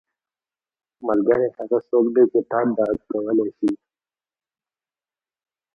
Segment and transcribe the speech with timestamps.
[1.07, 3.71] •ملګری هغه څوک دی چې تا درک کولی شي.